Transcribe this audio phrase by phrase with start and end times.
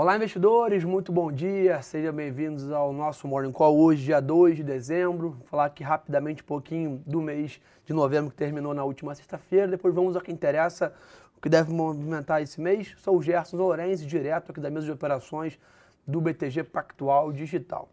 [0.00, 4.62] Olá, investidores, muito bom dia, sejam bem-vindos ao nosso Morning Call hoje, dia 2 de
[4.62, 5.32] dezembro.
[5.32, 9.68] Vou falar aqui rapidamente um pouquinho do mês de novembro que terminou na última sexta-feira,
[9.68, 10.94] depois vamos ao que interessa,
[11.36, 12.94] o que deve movimentar esse mês.
[12.96, 15.58] Sou o Gerson Lourenço, direto aqui da mesa de operações
[16.06, 17.90] do BTG Pactual Digital.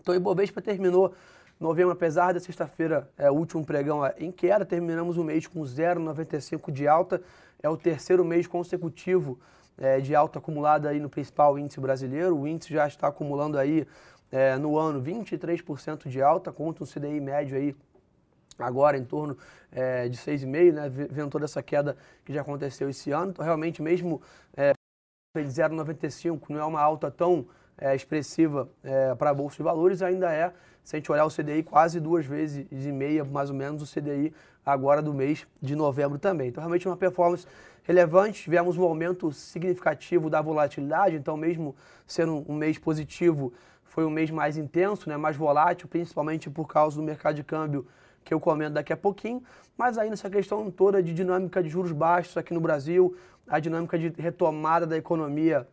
[0.00, 1.14] Então, o Ibovespa terminou
[1.60, 5.60] novembro, apesar da sexta-feira, é, o último pregão é, em queda, terminamos o mês com
[5.60, 7.22] 0,95 de alta,
[7.62, 9.38] é o terceiro mês consecutivo
[9.78, 12.36] é, de alta acumulada aí no principal índice brasileiro.
[12.36, 13.86] O índice já está acumulando aí
[14.30, 17.74] é, no ano 23% de alta, contra um CDI médio aí
[18.58, 19.38] agora em torno
[19.70, 23.30] é, de 6,5%, né, vendo toda essa queda que já aconteceu esse ano.
[23.30, 24.20] Então, realmente, mesmo
[24.56, 24.72] é,
[25.36, 30.02] de 0,95 não é uma alta tão é, expressiva é, para a Bolsa de Valores,
[30.02, 33.56] ainda é, se a gente olhar o CDI, quase duas vezes e meia, mais ou
[33.56, 34.32] menos, o CDI
[34.68, 36.48] agora do mês de novembro também.
[36.48, 37.46] Então, realmente uma performance
[37.82, 41.74] relevante, tivemos um aumento significativo da volatilidade, então mesmo
[42.06, 43.52] sendo um mês positivo,
[43.82, 47.86] foi um mês mais intenso, né, mais volátil, principalmente por causa do mercado de câmbio
[48.22, 49.42] que eu comento daqui a pouquinho,
[49.76, 53.16] mas aí nessa questão toda de dinâmica de juros baixos aqui no Brasil,
[53.48, 55.66] a dinâmica de retomada da economia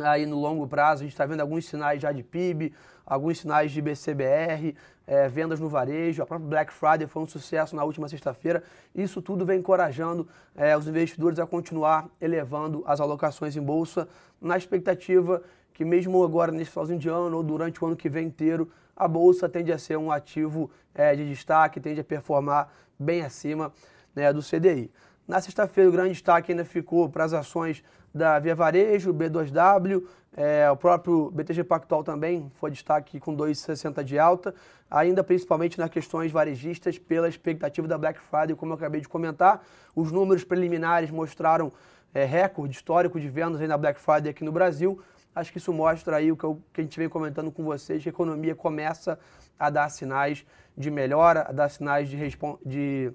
[0.00, 2.72] aí no longo prazo, a gente está vendo alguns sinais já de PIB,
[3.06, 4.74] alguns sinais de BCBR,
[5.06, 8.62] é, vendas no varejo, a própria Black Friday foi um sucesso na última sexta-feira.
[8.94, 14.06] Isso tudo vem encorajando é, os investidores a continuar elevando as alocações em bolsa,
[14.40, 18.26] na expectativa que mesmo agora nesse finalzinho de ano ou durante o ano que vem
[18.26, 23.22] inteiro, a bolsa tende a ser um ativo é, de destaque, tende a performar bem
[23.22, 23.72] acima
[24.14, 24.90] né, do CDI.
[25.26, 30.04] Na sexta-feira, o grande destaque ainda ficou para as ações da Via Varejo, B2W,
[30.36, 34.54] é, o próprio BTG Pactual também foi destaque com 2,60 de alta,
[34.88, 39.64] ainda principalmente nas questões varejistas, pela expectativa da Black Friday, como eu acabei de comentar.
[39.96, 41.72] Os números preliminares mostraram
[42.14, 45.00] é, recorde histórico de vendas na Black Friday aqui no Brasil.
[45.34, 48.02] Acho que isso mostra aí o que, eu, que a gente vem comentando com vocês,
[48.02, 49.18] que a economia começa
[49.58, 50.46] a dar sinais
[50.76, 53.12] de melhora, a dar sinais de, respon de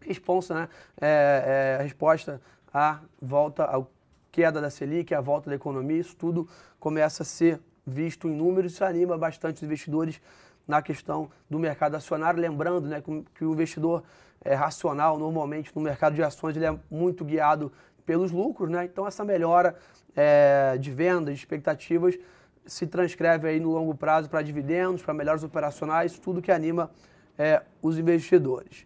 [0.00, 0.68] responsa, né?
[1.00, 2.40] É, é, resposta
[2.72, 3.90] à volta ao
[4.34, 6.48] queda da Selic, a volta da economia, isso tudo
[6.80, 10.20] começa a ser visto em números, isso anima bastante os investidores
[10.66, 13.00] na questão do mercado acionário, lembrando né,
[13.32, 14.02] que o investidor
[14.44, 17.70] é, racional, normalmente no mercado de ações, ele é muito guiado
[18.04, 18.84] pelos lucros, né?
[18.86, 19.76] então essa melhora
[20.16, 22.18] é, de vendas, de expectativas,
[22.66, 26.90] se transcreve aí no longo prazo para dividendos, para melhores operacionais, tudo que anima
[27.38, 28.84] é, os investidores.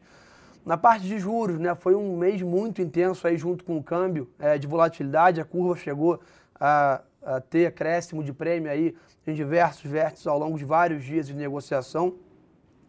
[0.65, 4.29] Na parte de juros, né, foi um mês muito intenso aí junto com o câmbio
[4.39, 6.21] é, de volatilidade, a curva chegou
[6.61, 8.95] a, a, ter acréscimo de prêmio aí
[9.27, 12.15] em diversos vértices ao longo de vários dias de negociação.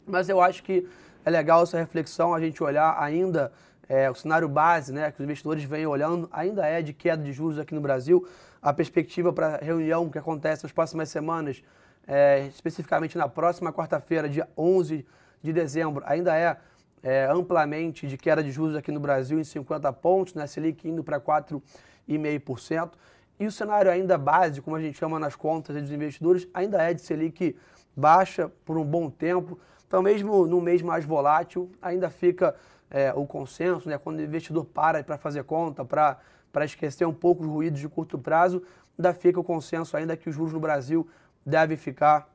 [0.06, 0.88] Mas eu acho que
[1.24, 3.52] é legal essa reflexão, a gente olhar ainda
[3.88, 7.34] é, o cenário base, né, que os investidores vêm olhando, ainda é de queda de
[7.34, 8.28] juros aqui no Brasil.
[8.62, 11.64] A perspectiva para a reunião que acontece nas próximas semanas,
[12.08, 15.06] é, especificamente na próxima quarta-feira, dia 11
[15.42, 16.58] de dezembro, ainda é
[17.02, 20.46] é, amplamente de queda de juros aqui no Brasil em 50 pontos, né?
[20.48, 22.92] Selic indo para 4,5%.
[23.40, 26.94] E o cenário ainda base, como a gente chama nas contas dos investidores, ainda é
[26.94, 27.56] de Selic
[27.96, 29.58] baixa por um bom tempo.
[29.88, 32.54] Então, mesmo no mês mais volátil, ainda fica
[32.92, 33.98] é, o consenso, né?
[33.98, 38.18] quando o investidor para para fazer conta, para esquecer um pouco os ruídos de curto
[38.18, 38.62] prazo,
[38.98, 41.08] ainda fica o consenso ainda que os juros no Brasil
[41.46, 42.30] devem ficar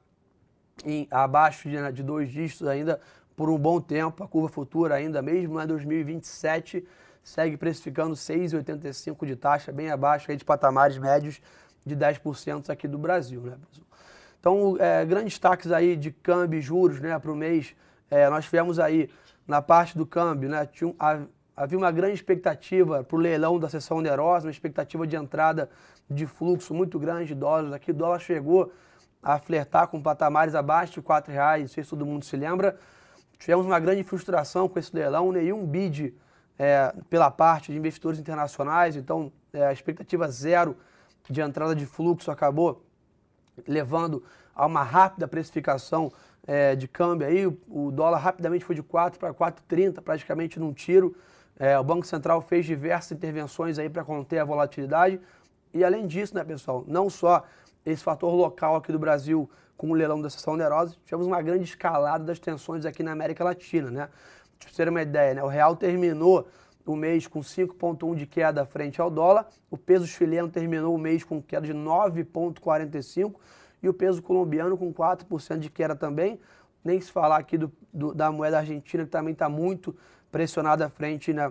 [0.84, 3.00] em, abaixo de, de dois dígitos ainda
[3.36, 4.22] por um bom tempo.
[4.22, 6.86] A curva futura ainda mesmo em 2027
[7.22, 11.40] segue precificando 6,85 de taxa, bem abaixo aí de patamares médios
[11.84, 13.40] de 10% aqui do Brasil.
[13.40, 13.56] Né?
[14.38, 17.74] Então, é, grandes destaques aí de câmbio e juros né, para o mês.
[18.10, 19.10] É, nós tivemos aí
[19.46, 20.94] na parte do câmbio, né, tinha,
[21.56, 25.70] havia uma grande expectativa para o leilão da sessão onerosa, uma expectativa de entrada
[26.08, 27.72] de fluxo muito grande de dólares.
[27.72, 28.72] Aqui o dólar chegou
[29.22, 32.78] a flertar com patamares abaixo de R$ reais, não sei se todo mundo se lembra.
[33.38, 36.14] Tivemos uma grande frustração com esse leilão, nenhum bid
[36.58, 40.76] é, pela parte de investidores internacionais, então é, a expectativa zero
[41.28, 42.84] de entrada de fluxo acabou
[43.66, 44.22] levando
[44.54, 46.12] a uma rápida precificação
[46.46, 50.72] é, de câmbio aí, o, o, dólar rapidamente foi de 4 para 4,30, praticamente num
[50.72, 51.16] tiro.
[51.58, 55.20] É, o Banco Central fez diversas intervenções aí para conter a volatilidade.
[55.72, 57.44] E além disso, né, pessoal, não só
[57.84, 61.64] esse fator local aqui do Brasil com o leilão da sessão onerosa, tivemos uma grande
[61.64, 64.08] escalada das tensões aqui na América Latina, né?
[64.58, 65.42] Para vocês terem uma ideia, né?
[65.42, 66.46] O real terminou
[66.86, 71.24] o mês com 5,1 de queda frente ao dólar, o peso chileno terminou o mês
[71.24, 73.34] com queda de 9,45
[73.82, 76.40] e o peso colombiano com 4% de queda também.
[76.84, 79.96] Nem se falar aqui do, do da moeda argentina, que também está muito
[80.30, 81.50] pressionada frente né,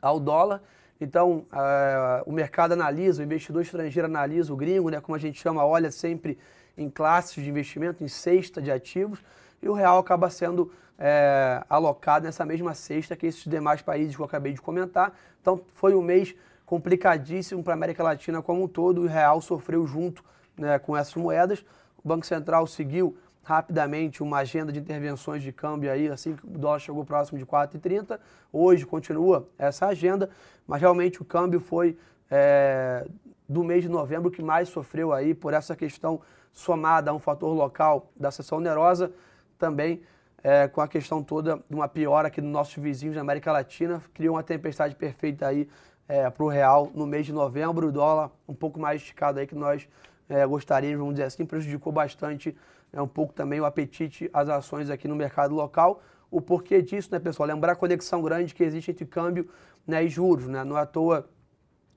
[0.00, 0.62] ao dólar.
[1.00, 5.40] Então, uh, o mercado analisa, o investidor estrangeiro analisa, o gringo, né, como a gente
[5.40, 6.36] chama, olha sempre
[6.76, 9.20] em classes de investimento, em cesta de ativos,
[9.62, 14.20] e o real acaba sendo é, alocado nessa mesma cesta que esses demais países que
[14.20, 15.16] eu acabei de comentar.
[15.40, 16.34] Então, foi um mês
[16.66, 20.24] complicadíssimo para a América Latina como um todo, e o real sofreu junto
[20.56, 21.64] né, com essas moedas.
[22.04, 23.16] O Banco Central seguiu
[23.48, 27.46] rapidamente uma agenda de intervenções de câmbio aí, assim que o dólar chegou próximo de
[27.46, 28.20] 4,30.
[28.52, 30.28] Hoje continua essa agenda,
[30.66, 31.96] mas realmente o câmbio foi
[32.30, 33.06] é,
[33.48, 36.20] do mês de novembro que mais sofreu aí por essa questão
[36.52, 39.10] somada a um fator local da sessão onerosa,
[39.58, 40.02] também
[40.44, 44.02] é, com a questão toda de uma piora aqui dos nossos vizinhos da América Latina,
[44.12, 45.66] criou uma tempestade perfeita aí
[46.06, 49.46] é, para o real no mês de novembro, o dólar um pouco mais esticado aí
[49.46, 49.88] que nós
[50.28, 52.54] é, gostaríamos, vamos dizer assim, prejudicou bastante
[52.92, 56.02] é, um pouco também o apetite às ações aqui no mercado local.
[56.30, 57.48] O porquê disso, né, pessoal?
[57.48, 59.48] Lembrar a conexão grande que existe entre câmbio
[59.86, 60.46] né, e juros.
[60.46, 60.62] Né?
[60.64, 61.28] Não é à toa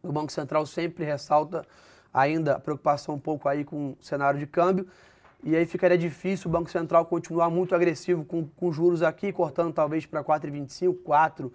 [0.03, 1.65] o Banco Central sempre ressalta
[2.13, 4.87] ainda a preocupação um pouco aí com o cenário de câmbio.
[5.43, 9.73] E aí ficaria difícil o Banco Central continuar muito agressivo com, com juros aqui, cortando
[9.73, 11.51] talvez para 4,25, 4,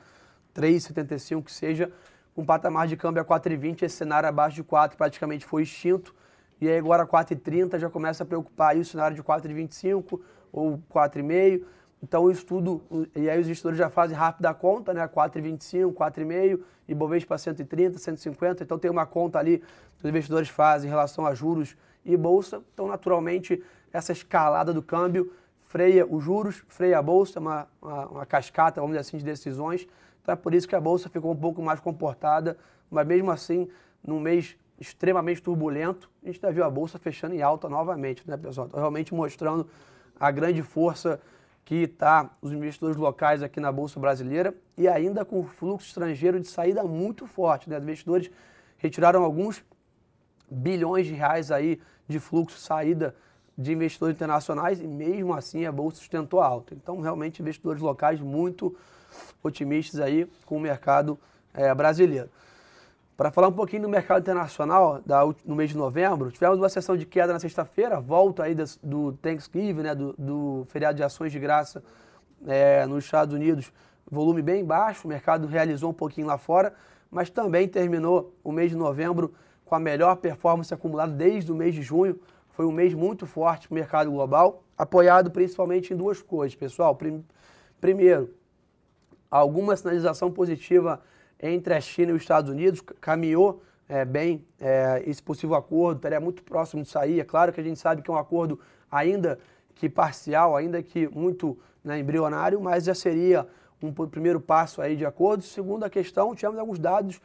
[0.54, 1.92] 3,75, que seja,
[2.36, 6.14] um patamar de câmbio a 4,20, esse cenário abaixo de 4 praticamente foi extinto.
[6.60, 10.20] E aí agora 4,30 já começa a preocupar aí o cenário de 4,25
[10.52, 11.64] ou 4,5.
[12.02, 12.82] Então isso tudo,
[13.14, 15.06] e aí os investidores já fazem rápida a conta, né?
[15.08, 18.62] 4,25, 4,5, e Bovespa 130, 150.
[18.62, 22.62] Então tem uma conta ali que os investidores fazem em relação a juros e bolsa.
[22.72, 23.62] Então naturalmente
[23.92, 25.32] essa escalada do câmbio
[25.62, 29.86] freia os juros, freia a bolsa, uma, uma, uma cascata, vamos dizer assim, de decisões.
[30.22, 32.56] Então é por isso que a bolsa ficou um pouco mais comportada,
[32.90, 33.68] mas mesmo assim,
[34.02, 38.36] num mês extremamente turbulento, a gente já viu a bolsa fechando em alta novamente, né,
[38.36, 38.68] pessoal?
[38.72, 39.68] Realmente mostrando
[40.18, 41.20] a grande força
[41.64, 46.46] que está os investidores locais aqui na bolsa brasileira e ainda com fluxo estrangeiro de
[46.46, 47.76] saída muito forte, né?
[47.76, 48.30] Os investidores
[48.78, 49.64] retiraram alguns
[50.48, 53.14] bilhões de reais aí de fluxo saída
[53.58, 56.74] de investidores internacionais e mesmo assim a bolsa sustentou alta.
[56.74, 58.76] Então, realmente investidores locais muito
[59.42, 61.18] otimistas aí com o mercado
[61.54, 62.28] é, brasileiro.
[63.16, 66.94] Para falar um pouquinho do mercado internacional, da, no mês de novembro, tivemos uma sessão
[66.98, 71.32] de queda na sexta-feira, volta aí das, do Thanksgiving, né, do, do, feriado de ações
[71.32, 71.82] de graça
[72.46, 73.72] é, nos Estados Unidos,
[74.10, 76.74] volume bem baixo, o mercado realizou um pouquinho lá fora,
[77.10, 79.32] mas também terminou o mês de novembro
[79.64, 82.20] com a melhor performance acumulada desde o mês de junho.
[82.50, 86.98] Foi um mês muito forte para o mercado global, apoiado principalmente em duas coisas, pessoal.
[87.80, 88.34] Primeiro,
[89.30, 91.00] alguma sinalização positiva
[91.40, 96.20] entre a China e os Estados Unidos, caminhou é, bem é, esse possível acordo, estaria
[96.20, 97.20] muito próximo de sair.
[97.20, 98.58] É claro que a gente sabe que é um acordo
[98.90, 99.38] ainda
[99.74, 103.46] que parcial, ainda que muito né, embrionário, mas já seria
[103.82, 105.42] um primeiro passo aí de acordo.
[105.42, 107.20] Segunda questão, tivemos alguns dados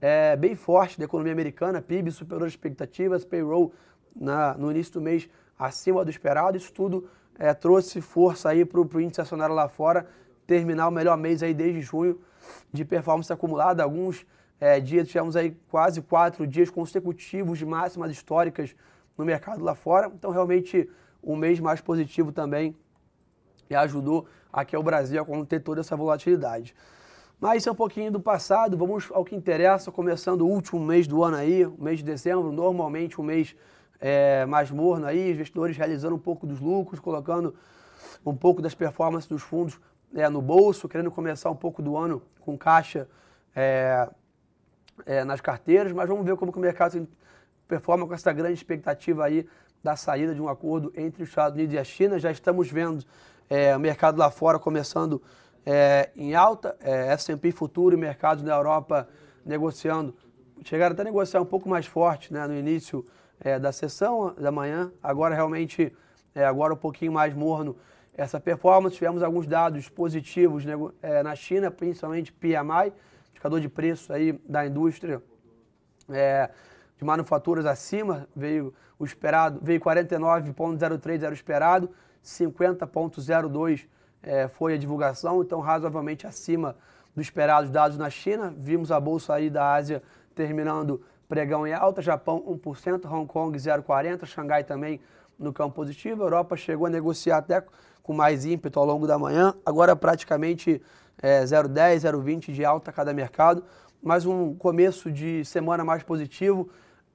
[0.00, 3.72] é, bem fortes da economia americana, PIB superou as expectativas, payroll
[4.14, 5.28] na, no início do mês
[5.58, 6.56] acima do esperado.
[6.56, 7.08] Isso tudo
[7.38, 10.06] é, trouxe força aí para o índice acionário lá fora
[10.46, 12.20] terminar o melhor mês aí desde junho
[12.72, 13.82] de performance acumulada.
[13.82, 14.26] Alguns
[14.60, 18.74] é, dias tivemos aí quase quatro dias consecutivos de máximas históricas
[19.16, 20.10] no mercado lá fora.
[20.14, 20.88] Então, realmente,
[21.22, 22.74] um mês mais positivo também
[23.68, 26.74] e ajudou aqui ao Brasil a conter toda essa volatilidade.
[27.40, 31.06] Mas isso é um pouquinho do passado, vamos ao que interessa, começando o último mês
[31.06, 33.54] do ano aí, o mês de dezembro, normalmente um mês
[34.00, 37.54] é, mais morno aí, investidores realizando um pouco dos lucros, colocando
[38.24, 39.78] um pouco das performances dos fundos
[40.14, 43.08] é, no bolso, querendo começar um pouco do ano com caixa
[43.54, 44.08] é,
[45.06, 47.06] é, nas carteiras, mas vamos ver como o mercado
[47.66, 49.46] performa com essa grande expectativa aí
[49.82, 52.18] da saída de um acordo entre os Estados Unidos e a China.
[52.18, 53.04] Já estamos vendo
[53.50, 55.20] é, o mercado lá fora começando
[55.66, 59.08] é, em alta, é, S&P futuro e mercados na Europa
[59.44, 60.14] negociando,
[60.62, 63.04] chegaram até a negociar um pouco mais forte né, no início
[63.60, 65.94] da sessão da manhã, agora realmente,
[66.34, 67.76] agora um pouquinho mais morno
[68.16, 68.96] essa performance.
[68.96, 72.92] Tivemos alguns dados positivos né, é, na China, principalmente PMI,
[73.30, 75.22] indicador de preço aí da indústria
[76.08, 76.50] é,
[76.96, 81.90] de manufaturas acima, veio o esperado, veio 49,03 era o esperado,
[82.24, 83.86] 50,02
[84.22, 86.76] é, foi a divulgação, então razoavelmente acima
[87.14, 88.54] do esperado os dados na China.
[88.56, 90.02] Vimos a bolsa aí da Ásia
[90.34, 95.00] terminando pregão em alta, Japão 1%, Hong Kong 0,40, Xangai também
[95.38, 97.64] no campo positivo, Europa chegou a negociar até
[98.04, 99.54] com mais ímpeto ao longo da manhã.
[99.64, 100.80] Agora praticamente
[101.20, 103.64] é, 0,10, 0,20 de alta a cada mercado,
[104.00, 106.68] mas um começo de semana mais positivo.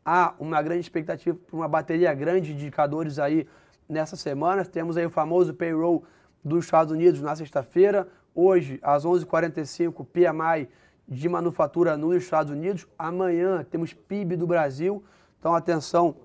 [0.03, 3.47] Há uma grande expectativa para uma bateria grande de indicadores aí
[3.87, 4.65] nessa semana.
[4.65, 6.03] Temos aí o famoso payroll
[6.43, 8.07] dos Estados Unidos na sexta-feira.
[8.33, 10.67] Hoje, às 11h45, PMI
[11.07, 12.87] de manufatura nos Estados Unidos.
[12.97, 15.03] Amanhã temos PIB do Brasil,
[15.39, 16.15] então atenção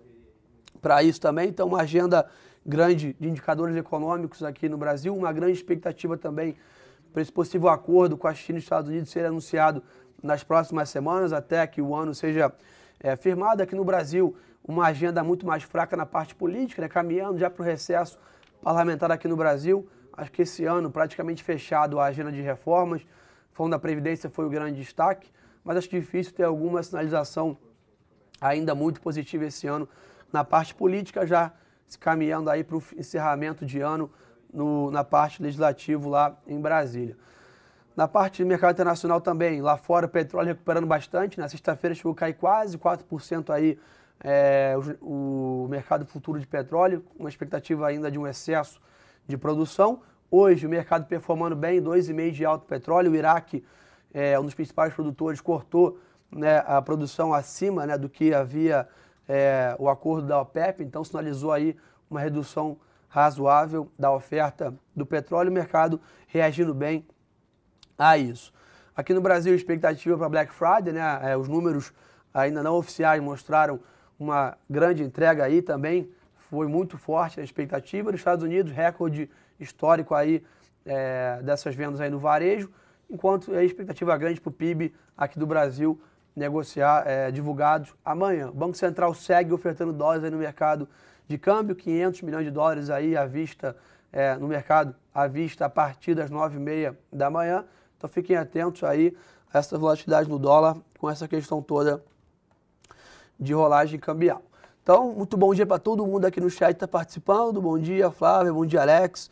[0.80, 1.50] para isso também.
[1.50, 2.26] Então, uma agenda
[2.66, 6.56] grande de indicadores econômicos aqui no Brasil, uma grande expectativa também
[7.12, 9.82] para esse possível acordo com a China e os Estados Unidos ser anunciado
[10.22, 12.52] nas próximas semanas, até que o ano seja
[12.98, 13.62] é, firmado.
[13.62, 14.34] Aqui no Brasil,
[14.66, 18.18] uma agenda muito mais fraca na parte política, né, caminhando já para o recesso
[18.62, 19.86] parlamentar aqui no Brasil.
[20.16, 23.02] Acho que esse ano praticamente fechado a agenda de reformas.
[23.02, 23.06] O
[23.52, 25.30] Fundo da Previdência foi o grande destaque,
[25.62, 27.56] mas acho difícil ter alguma sinalização
[28.40, 29.88] ainda muito positiva esse ano
[30.32, 31.52] na parte política, já
[31.86, 34.10] se caminhando aí para o encerramento de ano
[34.52, 37.16] no, na parte legislativo lá em Brasília.
[37.96, 42.12] Na parte de mercado internacional também, lá fora o petróleo recuperando bastante, na sexta-feira chegou
[42.12, 43.78] a cair quase 4% aí
[44.20, 48.80] é, o, o, mercado futuro de petróleo, uma expectativa ainda de um excesso
[49.26, 50.00] de produção.
[50.30, 53.64] Hoje o mercado performando bem, 2,5% de alto petróleo, o Iraque,
[54.12, 56.00] é, um dos principais produtores, cortou
[56.30, 58.88] né, a produção acima né, do que havia
[59.28, 61.76] é, o acordo da OPEP, então sinalizou aí
[62.10, 62.76] uma redução
[63.08, 67.06] razoável da oferta do petróleo, o mercado reagindo bem
[67.96, 68.52] a isso.
[68.96, 71.20] Aqui no Brasil, expectativa para Black Friday, né?
[71.22, 71.92] É, os números
[72.32, 73.80] ainda não oficiais mostraram
[74.18, 76.08] uma grande entrega aí também,
[76.50, 78.10] foi muito forte a expectativa.
[78.10, 80.44] Nos Estados Unidos, recorde histórico aí
[80.84, 82.70] é, dessas vendas aí no varejo,
[83.10, 86.00] enquanto a expectativa grande para o PIB aqui do Brasil
[86.34, 88.48] negociar é, divulgados amanhã.
[88.48, 90.88] O Banco Central segue ofertando dólares no mercado
[91.28, 93.76] de câmbio, 500 milhões de dólares aí à vista
[94.12, 97.64] é, no mercado à vista a partir das 9h30 da manhã.
[97.96, 99.16] Então fiquem atentos aí
[99.52, 102.02] a essa volatilidade no dólar com essa questão toda
[103.38, 104.42] de rolagem cambial.
[104.82, 107.60] Então, muito bom dia para todo mundo aqui no chat que está participando.
[107.62, 108.52] Bom dia, Flávia.
[108.52, 109.30] Bom dia, Alex.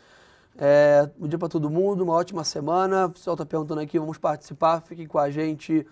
[0.56, 2.02] É, bom dia para todo mundo.
[2.04, 3.06] Uma ótima semana.
[3.06, 4.80] O pessoal está perguntando aqui, vamos participar.
[4.80, 5.86] Fiquem com a gente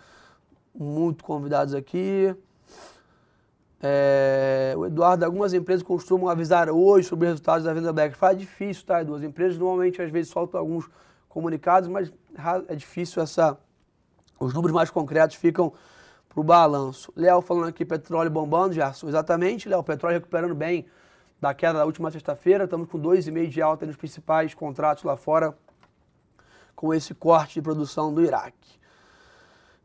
[0.74, 2.34] muito convidados aqui.
[3.82, 8.36] É, o Eduardo, algumas empresas costumam avisar hoje sobre os resultados da venda Black Friday.
[8.36, 9.14] É difícil, tá, Edu?
[9.14, 10.88] As empresas normalmente às vezes soltam alguns
[11.28, 12.12] comunicados, mas
[12.68, 13.58] é difícil essa.
[14.38, 15.72] Os números mais concretos ficam
[16.28, 17.12] para o balanço.
[17.16, 20.86] Léo falando aqui, petróleo bombando, já exatamente, Léo, petróleo recuperando bem
[21.40, 22.64] da queda da última sexta-feira.
[22.64, 25.56] Estamos com 2,5 de alta nos principais contratos lá fora,
[26.76, 28.79] com esse corte de produção do Iraque.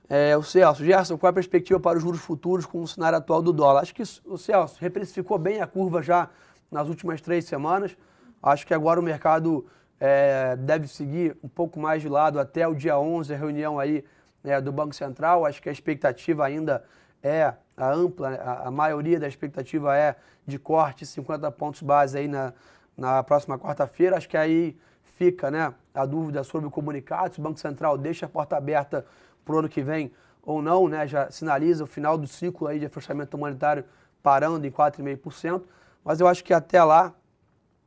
[0.08, 3.18] É, o Celso, Gerson, qual é a perspectiva para os juros futuros com o cenário
[3.18, 3.82] atual do dólar?
[3.82, 6.30] Acho que o Celso reprecificou bem a curva já
[6.72, 7.98] nas últimas três semanas.
[8.42, 9.66] Acho que agora o mercado
[10.00, 14.06] é, deve seguir um pouco mais de lado até o dia 11, a reunião aí
[14.44, 15.44] né, do Banco Central.
[15.44, 16.84] Acho que a expectativa ainda
[17.24, 22.28] é a ampla, a, a maioria da expectativa é de corte 50 pontos base aí
[22.28, 22.54] na,
[22.96, 24.18] na próxima quarta-feira.
[24.18, 28.28] Acho que aí fica né, a dúvida sobre o comunicado, se o Banco Central deixa
[28.28, 29.04] a porta aberta
[29.46, 30.12] para o ano que vem
[30.42, 31.08] ou não, né?
[31.08, 33.86] Já sinaliza o final do ciclo aí de afrouxamento monetário
[34.22, 35.64] parando em 4,5%.
[36.04, 37.14] Mas eu acho que até lá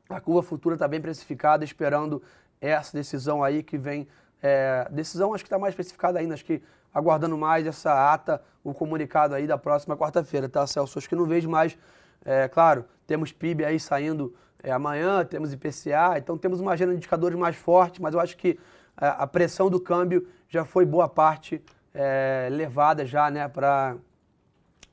[0.09, 2.23] a curva futura está bem precificada, esperando
[2.61, 4.09] essa decisão aí que vem.
[4.43, 6.63] É, decisão acho que está mais especificada ainda, acho que
[6.95, 10.99] aguardando mais essa ata, o comunicado aí da próxima quarta-feira, tá, Celso?
[10.99, 11.77] Acho que não vejo mais,
[12.25, 16.99] é, claro, temos PIB aí saindo é, amanhã, temos IPCA, então temos uma agenda de
[16.99, 18.59] indicadores mais forte, mas eu acho que
[19.01, 21.63] a pressão do câmbio já foi boa parte
[21.95, 23.97] é, levada já né, para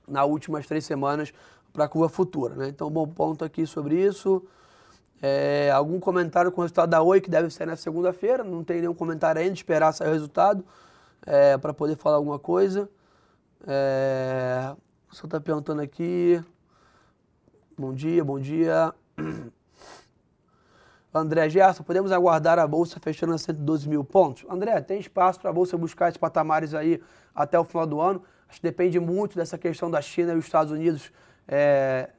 [0.07, 1.33] nas últimas três semanas
[1.73, 2.55] para a curva futura.
[2.55, 2.67] Né?
[2.69, 4.45] Então, bom ponto aqui sobre isso.
[5.21, 8.43] É, algum comentário com o resultado da Oi, que deve ser na segunda-feira.
[8.43, 10.63] Não tem nenhum comentário ainda, esperar sair o resultado
[11.25, 12.89] é, para poder falar alguma coisa.
[13.67, 14.75] É,
[15.11, 16.41] o está perguntando aqui.
[17.77, 18.93] Bom dia, bom dia.
[21.15, 24.45] André Gerson, podemos aguardar a Bolsa fechando a 112 mil pontos?
[24.49, 27.01] André, tem espaço para a Bolsa buscar esses patamares aí
[27.33, 28.21] até o final do ano.
[28.49, 31.13] Acho que depende muito dessa questão da China e os Estados Unidos
[31.47, 32.09] é,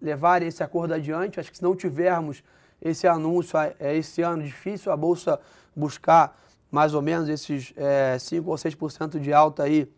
[0.00, 1.38] levarem esse acordo adiante.
[1.38, 2.42] Acho que se não tivermos
[2.80, 5.38] esse anúncio é, esse ano, difícil a Bolsa
[5.76, 6.34] buscar
[6.70, 9.92] mais ou menos esses é, 5 ou 6% de alta aí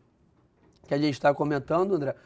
[0.88, 2.16] que a gente está comentando, André.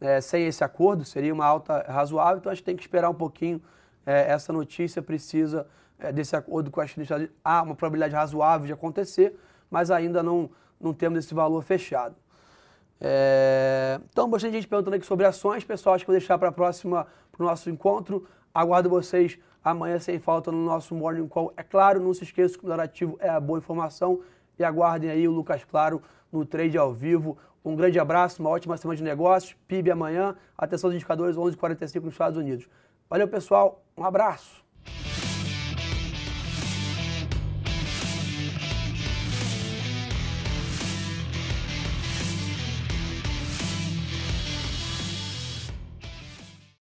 [0.00, 3.14] É, sem esse acordo, seria uma alta razoável, então a gente tem que esperar um
[3.14, 3.60] pouquinho
[4.06, 5.66] é, essa notícia precisa
[5.98, 7.04] é, desse acordo com a China.
[7.44, 9.36] Há uma probabilidade razoável de acontecer,
[9.68, 10.48] mas ainda não,
[10.80, 12.14] não temos esse valor fechado.
[13.00, 15.94] É, então, bastante gente perguntando aqui sobre ações, pessoal.
[15.94, 18.26] Acho que vou deixar para a próxima, para o nosso encontro.
[18.54, 21.52] Aguardo vocês amanhã sem falta no nosso Morning Call.
[21.56, 24.20] É claro, não se esqueça que o narrativo é a boa informação.
[24.58, 26.00] E aguardem aí o Lucas Claro
[26.32, 27.36] no trade ao vivo.
[27.64, 29.56] Um grande abraço, uma ótima semana de negócios.
[29.66, 30.36] PIB amanhã.
[30.56, 32.68] Atenção aos indicadores 11h45 nos Estados Unidos.
[33.08, 33.82] Valeu, pessoal.
[33.96, 34.65] Um abraço.